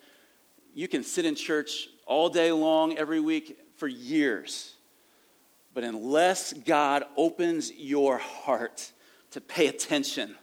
[0.76, 4.76] You can sit in church all day long, every week, for years.
[5.74, 8.92] But unless God opens your heart
[9.32, 10.36] to pay attention,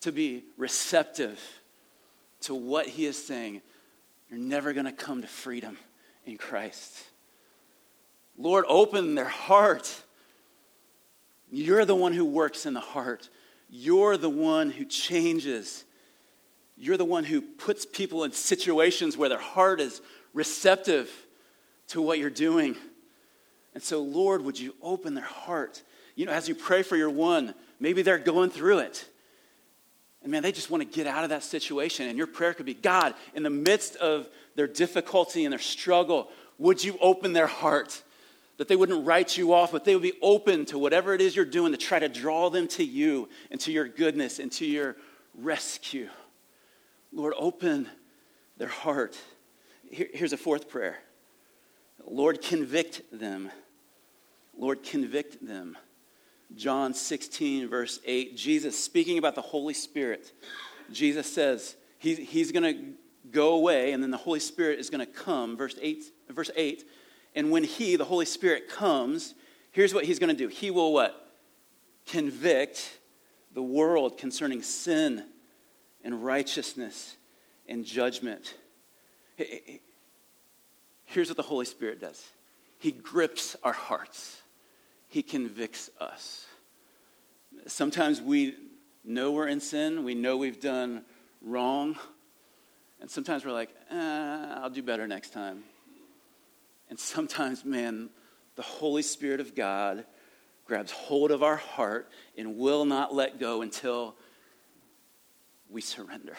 [0.00, 1.40] to be receptive
[2.42, 3.62] to what He is saying,
[4.28, 5.76] you're never going to come to freedom
[6.24, 6.98] in Christ.
[8.36, 10.02] Lord, open their heart.
[11.50, 13.28] You're the one who works in the heart.
[13.68, 15.84] You're the one who changes
[16.80, 20.00] you're the one who puts people in situations where their heart is
[20.32, 21.10] receptive
[21.88, 22.74] to what you're doing.
[23.74, 25.82] And so, Lord, would you open their heart?
[26.16, 29.06] You know, as you pray for your one, maybe they're going through it.
[30.22, 32.08] And man, they just want to get out of that situation.
[32.08, 36.30] And your prayer could be God, in the midst of their difficulty and their struggle,
[36.56, 38.02] would you open their heart?
[38.60, 41.34] That they wouldn't write you off, but they would be open to whatever it is
[41.34, 44.66] you're doing to try to draw them to you and to your goodness and to
[44.66, 44.96] your
[45.34, 46.10] rescue.
[47.10, 47.88] Lord, open
[48.58, 49.16] their heart.
[49.90, 50.98] Here, here's a fourth prayer
[52.06, 53.50] Lord, convict them.
[54.54, 55.78] Lord, convict them.
[56.54, 60.32] John 16, verse 8, Jesus speaking about the Holy Spirit.
[60.92, 62.92] Jesus says he, he's going to
[63.30, 65.56] go away, and then the Holy Spirit is going to come.
[65.56, 66.84] Verse 8, verse 8.
[67.34, 69.34] And when he, the Holy Spirit, comes,
[69.72, 70.48] here's what he's going to do.
[70.48, 71.34] He will what?
[72.06, 72.98] Convict
[73.52, 75.24] the world concerning sin
[76.02, 77.16] and righteousness
[77.68, 78.54] and judgment.
[81.04, 82.24] Here's what the Holy Spirit does
[82.78, 84.40] He grips our hearts,
[85.08, 86.46] He convicts us.
[87.66, 88.54] Sometimes we
[89.04, 91.04] know we're in sin, we know we've done
[91.42, 91.96] wrong,
[93.00, 95.64] and sometimes we're like, eh, I'll do better next time.
[96.90, 98.10] And sometimes, man,
[98.56, 100.04] the Holy Spirit of God
[100.66, 104.14] grabs hold of our heart and will not let go until
[105.70, 106.36] we surrender.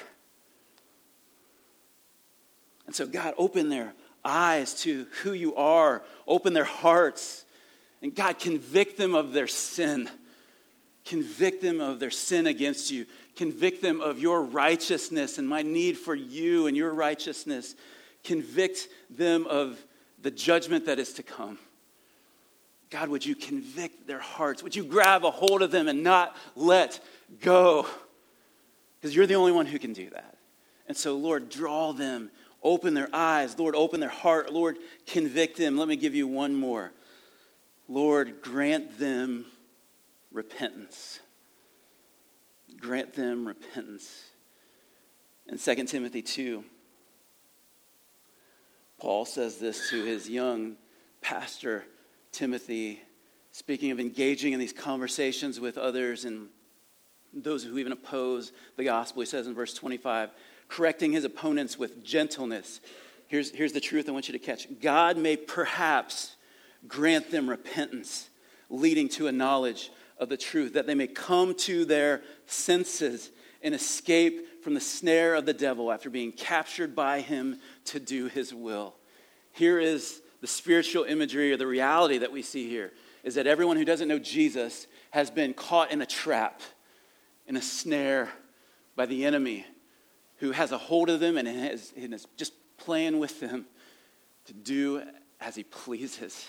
[2.85, 7.45] And so, God, open their eyes to who you are, open their hearts,
[8.01, 10.09] and God, convict them of their sin.
[11.05, 13.05] Convict them of their sin against you.
[13.35, 17.75] Convict them of your righteousness and my need for you and your righteousness.
[18.23, 19.83] Convict them of
[20.21, 21.57] the judgment that is to come.
[22.89, 24.61] God, would you convict their hearts?
[24.63, 26.99] Would you grab a hold of them and not let
[27.39, 27.87] go?
[28.99, 30.37] Because you're the only one who can do that.
[30.87, 32.29] And so, Lord, draw them,
[32.61, 33.57] open their eyes.
[33.57, 34.51] Lord, open their heart.
[34.51, 35.77] Lord, convict them.
[35.77, 36.91] Let me give you one more.
[37.87, 39.45] Lord, grant them
[40.31, 41.19] repentance.
[42.79, 44.25] Grant them repentance.
[45.47, 46.63] In 2 Timothy 2,
[49.01, 50.75] Paul says this to his young
[51.21, 51.85] pastor,
[52.31, 53.01] Timothy,
[53.51, 56.49] speaking of engaging in these conversations with others and
[57.33, 59.23] those who even oppose the gospel.
[59.23, 60.29] He says in verse 25,
[60.67, 62.79] correcting his opponents with gentleness.
[63.27, 66.35] Here's, here's the truth I want you to catch God may perhaps
[66.87, 68.29] grant them repentance,
[68.69, 73.31] leading to a knowledge of the truth, that they may come to their senses
[73.63, 78.27] and escape from the snare of the devil after being captured by him to do
[78.27, 78.95] his will.
[79.51, 82.91] Here is the spiritual imagery or the reality that we see here
[83.23, 86.61] is that everyone who doesn't know Jesus has been caught in a trap,
[87.47, 88.29] in a snare
[88.95, 89.65] by the enemy
[90.37, 93.65] who has a hold of them and is, and is just playing with them
[94.45, 95.03] to do
[95.39, 96.47] as he pleases.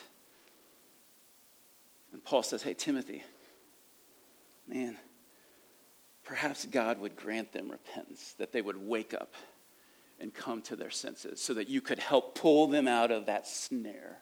[2.12, 3.22] And Paul says, Hey, Timothy,
[4.66, 4.96] man,
[6.24, 9.34] perhaps God would grant them repentance, that they would wake up
[10.20, 13.46] and come to their senses so that you could help pull them out of that
[13.46, 14.18] snare.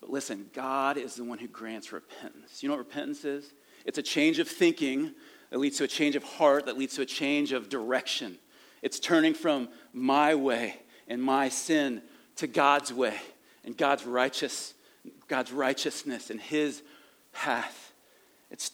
[0.00, 2.62] But listen, God is the one who grants repentance.
[2.62, 3.52] You know what repentance is?
[3.84, 5.12] It's a change of thinking
[5.50, 8.38] that leads to a change of heart, that leads to a change of direction.
[8.82, 10.76] It's turning from my way
[11.08, 12.02] and my sin
[12.36, 13.16] to God's way
[13.64, 14.74] and God's righteous
[15.28, 16.82] God's righteousness and his
[17.32, 17.92] path.
[18.50, 18.70] It's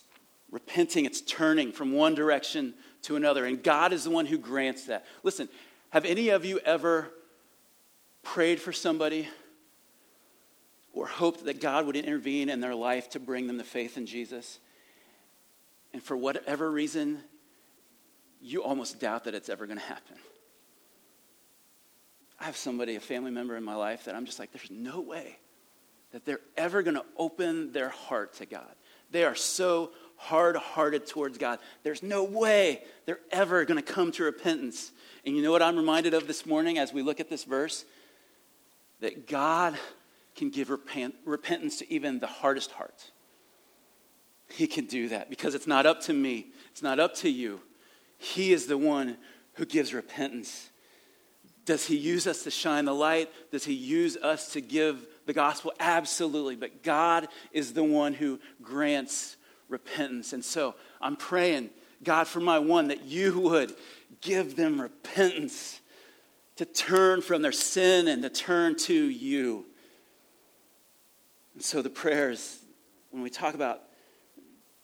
[0.51, 3.45] repenting, it's turning from one direction to another.
[3.45, 5.05] And God is the one who grants that.
[5.23, 5.49] Listen,
[5.93, 7.11] have any of you ever
[8.23, 9.29] prayed for somebody
[10.95, 14.07] or hoped that God would intervene in their life to bring them to faith in
[14.07, 14.59] Jesus?
[15.93, 17.21] And for whatever reason,
[18.41, 20.17] you almost doubt that it's ever going to happen.
[22.41, 25.03] I have somebody, a family member in my life, that I'm just like, there's no
[25.03, 25.39] way
[26.13, 28.75] that they're ever going to open their heart to God.
[29.11, 29.91] They are so
[30.23, 31.59] hard hearted towards God.
[31.83, 34.93] There's no way they're ever going to come to repentance.
[35.27, 37.85] And you know what I'm reminded of this morning as we look at this verse?
[39.01, 39.77] That God
[40.37, 43.11] can give repent, repentance to even the hardest hearts.
[44.49, 47.61] He can do that because it's not up to me, it's not up to you.
[48.19, 49.17] He is the one
[49.55, 50.71] who gives repentance.
[51.65, 53.29] Does he use us to shine the light?
[53.51, 55.73] Does he use us to give the gospel?
[55.81, 56.55] Absolutely.
[56.55, 59.37] But God is the one who grants
[59.73, 60.33] repentance.
[60.33, 61.71] And so I'm praying,
[62.05, 63.75] God, for my one, that you would
[64.21, 65.81] give them repentance
[66.57, 69.67] to turn from their sin and to turn to you.
[71.55, 72.61] And so the prayers,
[73.11, 73.83] when we talk about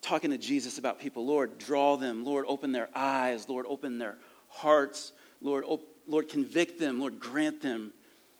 [0.00, 2.24] talking to Jesus about people, Lord, draw them.
[2.24, 3.48] Lord, open their eyes.
[3.48, 4.16] Lord, open their
[4.48, 5.12] hearts.
[5.40, 7.00] Lord, op- Lord, convict them.
[7.00, 7.92] Lord, grant them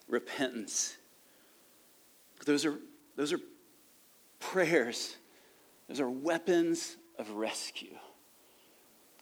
[0.09, 0.97] repentance.
[2.47, 2.79] Those are,
[3.17, 3.41] those are
[4.41, 5.17] prayers,
[5.89, 7.97] those are weapons of rescue.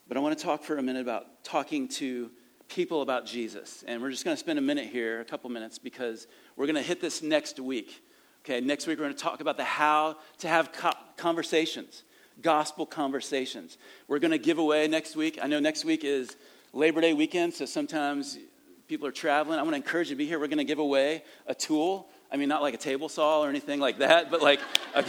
[0.07, 2.29] But I want to talk for a minute about talking to
[2.67, 3.83] people about Jesus.
[3.87, 6.75] And we're just going to spend a minute here, a couple minutes, because we're going
[6.75, 8.03] to hit this next week.
[8.45, 10.71] Okay, next week we're going to talk about the how to have
[11.17, 12.03] conversations,
[12.41, 13.77] gospel conversations.
[14.07, 15.39] We're going to give away next week.
[15.41, 16.35] I know next week is
[16.73, 18.37] Labor Day weekend, so sometimes
[18.87, 19.59] people are traveling.
[19.59, 20.39] I want to encourage you to be here.
[20.39, 22.07] We're going to give away a tool.
[22.31, 24.59] I mean, not like a table saw or anything like that, but like
[24.95, 25.03] a,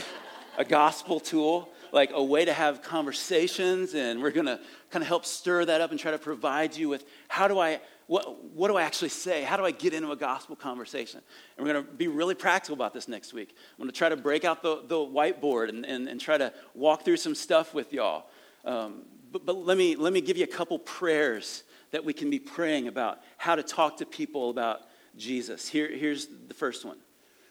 [0.58, 3.94] a gospel tool, like a way to have conversations.
[3.94, 6.90] And we're going to kind of help stir that up and try to provide you
[6.90, 9.42] with how do I what, what do I actually say?
[9.42, 11.20] How do I get into a gospel conversation?
[11.56, 13.54] And we're going to be really practical about this next week.
[13.54, 16.50] I'm going to try to break out the, the whiteboard and, and, and try to
[16.74, 18.24] walk through some stuff with y'all.
[18.64, 22.30] Um, but, but let, me, let me give you a couple prayers that we can
[22.30, 24.80] be praying about how to talk to people about
[25.18, 25.68] Jesus.
[25.68, 26.96] Here, here's the first one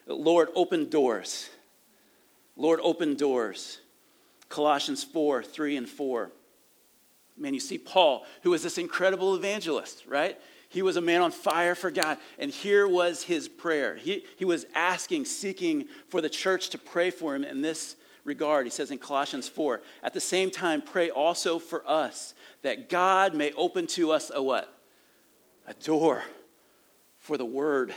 [0.07, 1.49] Lord, open doors.
[2.57, 3.79] Lord, open doors.
[4.49, 6.31] Colossians 4 3 and 4.
[7.37, 10.39] Man, you see Paul, who was this incredible evangelist, right?
[10.69, 12.17] He was a man on fire for God.
[12.39, 13.95] And here was his prayer.
[13.95, 18.65] He, he was asking, seeking for the church to pray for him in this regard.
[18.65, 23.35] He says in Colossians 4 At the same time, pray also for us that God
[23.35, 24.73] may open to us a what?
[25.67, 26.23] A door
[27.19, 27.93] for the word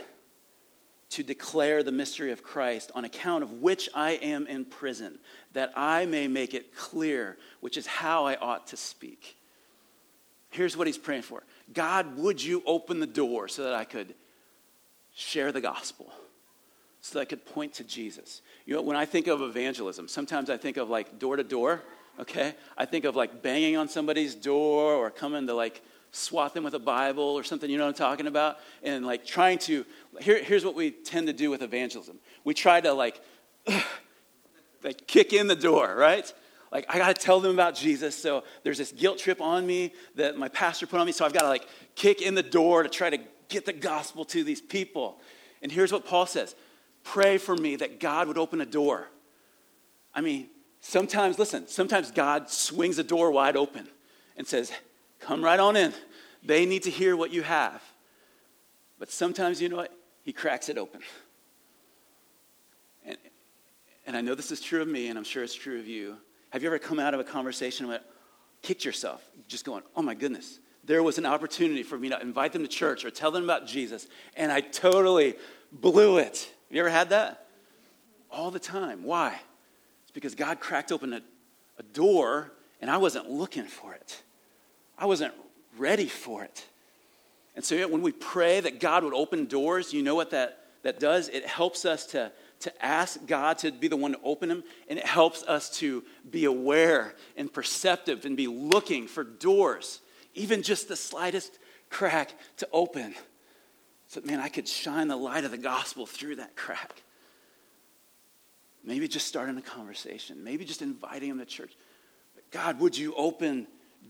[1.11, 5.19] to declare the mystery of Christ, on account of which I am in prison,
[5.53, 9.35] that I may make it clear, which is how I ought to speak.
[10.51, 11.43] Here's what he's praying for
[11.73, 14.13] God, would you open the door so that I could
[15.13, 16.11] share the gospel,
[17.01, 18.41] so that I could point to Jesus?
[18.65, 21.81] You know, when I think of evangelism, sometimes I think of like door to door,
[22.19, 22.55] okay?
[22.77, 26.73] I think of like banging on somebody's door or coming to like swat them with
[26.73, 28.57] a Bible or something, you know what I'm talking about?
[28.83, 29.85] And like trying to,
[30.19, 32.19] here, here's what we tend to do with evangelism.
[32.43, 33.21] We try to like,
[34.83, 36.31] like kick in the door, right?
[36.71, 38.15] Like I got to tell them about Jesus.
[38.15, 41.11] So there's this guilt trip on me that my pastor put on me.
[41.13, 44.25] So I've got to like kick in the door to try to get the gospel
[44.25, 45.19] to these people.
[45.61, 46.55] And here's what Paul says
[47.03, 49.07] pray for me that God would open a door.
[50.13, 50.49] I mean,
[50.81, 53.87] sometimes, listen, sometimes God swings a door wide open
[54.35, 54.71] and says,
[55.21, 55.93] Come right on in.
[56.43, 57.81] They need to hear what you have.
[58.99, 59.93] But sometimes, you know what?
[60.23, 61.01] He cracks it open.
[63.05, 63.17] And,
[64.05, 66.17] and I know this is true of me, and I'm sure it's true of you.
[66.49, 68.03] Have you ever come out of a conversation and went,
[68.61, 72.53] kicked yourself, just going, oh my goodness, there was an opportunity for me to invite
[72.53, 75.35] them to church or tell them about Jesus, and I totally
[75.71, 76.51] blew it.
[76.67, 77.47] Have you ever had that?
[78.29, 79.03] All the time.
[79.03, 79.39] Why?
[80.03, 81.21] It's because God cracked open a,
[81.77, 84.21] a door, and I wasn't looking for it.
[85.01, 85.33] I wasn't
[85.79, 86.63] ready for it.
[87.55, 90.99] And so when we pray that God would open doors, you know what that, that
[90.99, 91.27] does?
[91.27, 94.99] It helps us to, to ask God to be the one to open them, and
[94.99, 100.01] it helps us to be aware and perceptive and be looking for doors,
[100.35, 101.57] even just the slightest
[101.89, 103.15] crack to open.
[104.07, 107.01] So, man, I could shine the light of the gospel through that crack.
[108.83, 111.75] Maybe just starting a conversation, maybe just inviting them to church.
[112.35, 113.65] But God, would you open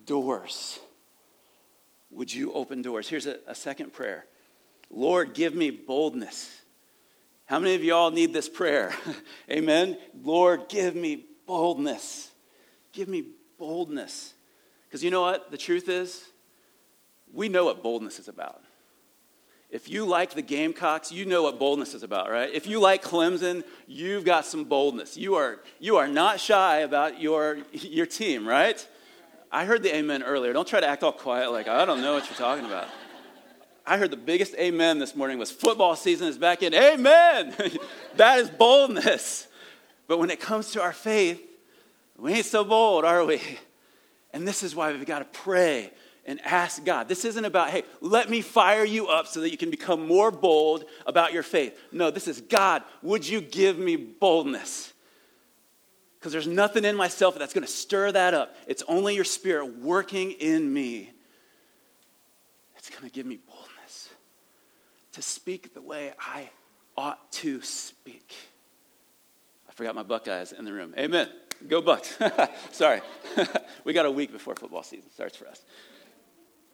[0.06, 0.80] doors.
[2.12, 3.08] Would you open doors?
[3.08, 4.26] Here's a, a second prayer
[4.90, 6.62] Lord, give me boldness.
[7.46, 8.94] How many of y'all need this prayer?
[9.52, 9.98] Amen.
[10.24, 12.32] Lord, give me boldness.
[12.94, 13.26] Give me
[13.58, 14.34] boldness.
[14.88, 15.52] Because you know what?
[15.52, 16.24] The truth is,
[17.34, 18.62] we know what boldness is about.
[19.70, 22.50] If you like the Gamecocks, you know what boldness is about, right?
[22.54, 25.16] If you like Clemson, you've got some boldness.
[25.16, 28.86] You are, you are not shy about your, your team, right?
[29.52, 30.54] I heard the amen earlier.
[30.54, 32.88] Don't try to act all quiet like I don't know what you're talking about.
[33.86, 36.74] I heard the biggest amen this morning was football season is back in.
[36.74, 37.54] Amen!
[38.16, 39.48] that is boldness.
[40.08, 41.42] But when it comes to our faith,
[42.18, 43.42] we ain't so bold, are we?
[44.32, 45.92] And this is why we've got to pray
[46.26, 47.08] and ask God.
[47.08, 50.32] This isn't about, hey, let me fire you up so that you can become more
[50.32, 51.78] bold about your faith.
[51.92, 54.91] No, this is God, would you give me boldness?
[56.22, 58.56] Because there's nothing in myself that's going to stir that up.
[58.68, 61.10] It's only your spirit working in me
[62.76, 64.10] that's going to give me boldness
[65.14, 66.48] to speak the way I
[66.96, 68.36] ought to speak.
[69.68, 70.94] I forgot my Buckeyes in the room.
[70.96, 71.28] Amen.
[71.68, 72.16] Go Bucks.
[72.72, 73.02] Sorry.
[73.84, 75.66] we got a week before football season starts for us.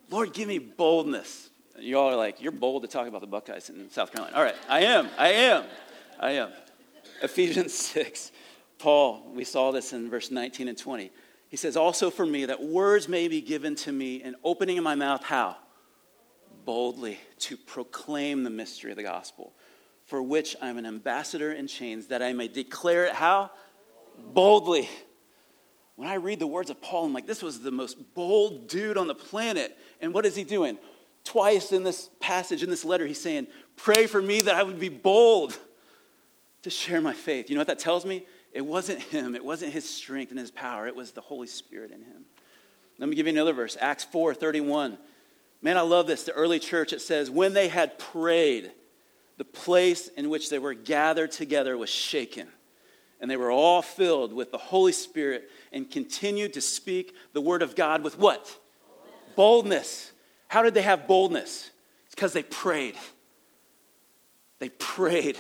[0.10, 1.50] Lord, give me boldness.
[1.80, 4.36] You all are like, you're bold to talk about the Buckeyes in South Carolina.
[4.36, 5.08] All right, I am.
[5.18, 5.64] I am.
[6.20, 6.50] I am.
[7.22, 8.34] Ephesians 6.
[8.80, 11.12] Paul, we saw this in verse 19 and 20.
[11.50, 14.84] He says, Also for me, that words may be given to me in opening in
[14.84, 15.58] my mouth, how?
[16.66, 19.54] Boldly to proclaim the mystery of the gospel,
[20.06, 23.52] for which I'm an ambassador in chains, that I may declare it how?
[24.34, 24.90] Boldly.
[25.96, 28.98] when I read the words of Paul, I'm like, this was the most bold dude
[28.98, 29.78] on the planet.
[30.02, 30.78] And what is he doing?
[31.24, 34.80] Twice in this passage, in this letter, he's saying, Pray for me that I would
[34.80, 35.58] be bold
[36.68, 37.50] to share my faith.
[37.50, 38.26] You know what that tells me?
[38.52, 41.92] It wasn't him, it wasn't his strength and his power, it was the Holy Spirit
[41.92, 42.26] in him.
[43.00, 44.98] Let me give you another verse Acts 4 31.
[45.62, 46.24] Man, I love this.
[46.24, 48.72] The early church, it says, when they had prayed,
[49.38, 52.48] the place in which they were gathered together was shaken
[53.20, 57.62] and they were all filled with the Holy Spirit and continued to speak the word
[57.62, 58.46] of God with what?
[58.46, 59.36] Boldness.
[59.36, 60.12] boldness.
[60.48, 61.72] How did they have boldness?
[62.06, 62.96] It's because they prayed.
[64.60, 65.38] They prayed,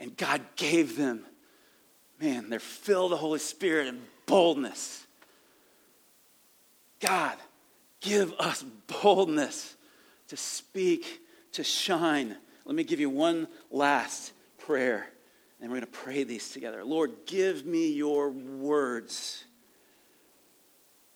[0.00, 1.24] and God gave them,
[2.20, 5.06] man, they're filled with the Holy Spirit and boldness.
[7.00, 7.36] God,
[8.00, 8.64] give us
[9.02, 9.76] boldness
[10.28, 11.20] to speak,
[11.52, 12.36] to shine.
[12.64, 15.08] Let me give you one last prayer.
[15.60, 16.84] And we're going to pray these together.
[16.84, 19.44] Lord, give me your words.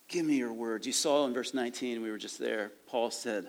[0.09, 0.87] Give me your words.
[0.87, 3.49] You saw in verse 19, we were just there, Paul said,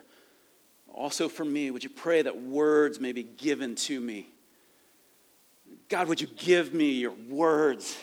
[0.94, 4.33] Also for me, would you pray that words may be given to me?
[5.90, 7.98] God, would you give me your words?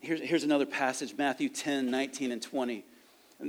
[0.00, 2.84] Here's, here's another passage Matthew 10, 19, and 20.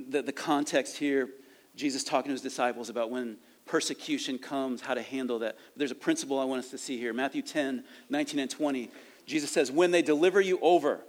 [0.09, 1.29] The, the context here,
[1.75, 5.57] Jesus talking to his disciples about when persecution comes, how to handle that.
[5.75, 7.13] There's a principle I want us to see here.
[7.13, 8.89] Matthew 10, 19, and 20.
[9.25, 11.01] Jesus says, When they deliver you over,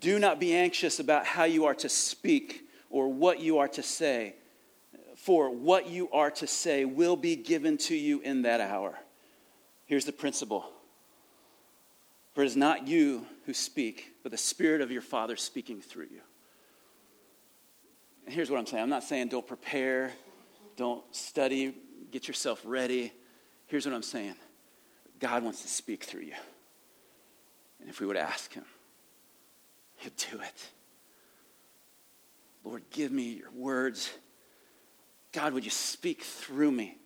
[0.00, 3.82] do not be anxious about how you are to speak or what you are to
[3.82, 4.34] say,
[5.16, 8.98] for what you are to say will be given to you in that hour.
[9.86, 10.70] Here's the principle
[12.34, 16.08] For it is not you who speak, but the Spirit of your Father speaking through
[16.10, 16.20] you.
[18.26, 20.12] And here's what I'm saying I'm not saying don't prepare,
[20.76, 21.74] don't study
[22.14, 23.12] get yourself ready.
[23.66, 24.36] Here's what I'm saying
[25.18, 26.34] God wants to speak through you.
[27.80, 28.64] And if we would ask Him,
[29.96, 30.70] He'll do it.
[32.64, 34.10] Lord, give me your words.
[35.32, 36.96] God, would you speak through me?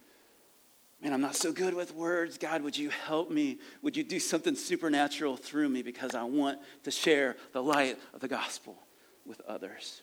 [1.01, 2.38] Man, I'm not so good with words.
[2.38, 3.59] God, would you help me?
[3.82, 8.20] Would you do something supernatural through me because I want to share the light of
[8.20, 8.76] the gospel
[9.24, 10.03] with others?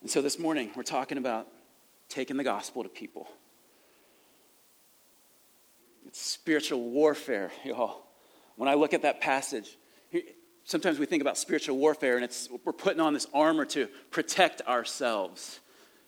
[0.00, 1.46] And so this morning, we're talking about
[2.08, 3.28] taking the gospel to people.
[6.06, 8.06] It's spiritual warfare, y'all.
[8.56, 9.76] When I look at that passage,
[10.64, 14.62] sometimes we think about spiritual warfare and it's we're putting on this armor to protect
[14.62, 15.60] ourselves,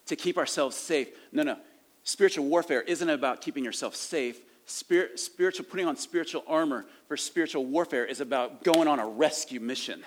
[0.06, 1.08] to keep ourselves safe.
[1.32, 1.58] No, no.
[2.04, 4.40] Spiritual warfare isn't about keeping yourself safe.
[4.66, 9.60] Spirit, spiritual putting on spiritual armor for spiritual warfare is about going on a rescue
[9.60, 10.04] mission.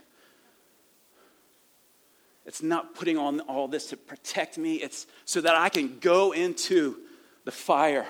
[2.46, 6.34] It's not putting on all this to protect me, it's so that I can go
[6.34, 6.98] into
[7.46, 8.06] the fire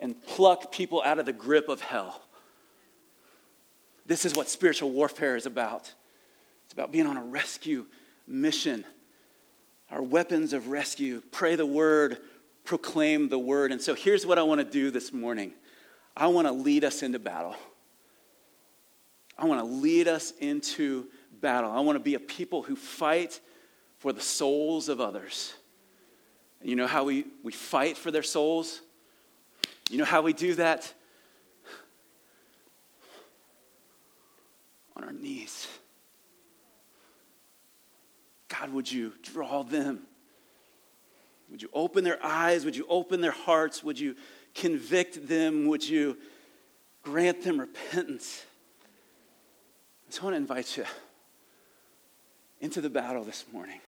[0.00, 2.22] and pluck people out of the grip of hell.
[4.06, 5.92] This is what spiritual warfare is about.
[6.64, 7.86] It's about being on a rescue
[8.26, 8.84] mission.
[9.90, 12.18] Our weapons of rescue pray the word,
[12.64, 13.72] proclaim the word.
[13.72, 15.52] And so here's what I want to do this morning
[16.16, 17.54] I want to lead us into battle.
[19.36, 21.06] I want to lead us into
[21.40, 21.70] battle.
[21.70, 23.40] I want to be a people who fight
[23.98, 25.54] for the souls of others.
[26.62, 28.80] You know how we, we fight for their souls?
[29.90, 30.92] You know how we do that?
[34.96, 35.66] On our knees.
[38.48, 40.06] God, would you draw them?
[41.54, 42.64] Would you open their eyes?
[42.64, 43.84] Would you open their hearts?
[43.84, 44.16] Would you
[44.56, 45.68] convict them?
[45.68, 46.16] Would you
[47.04, 48.44] grant them repentance?
[50.08, 50.84] So I want to invite you
[52.60, 53.78] into the battle this morning.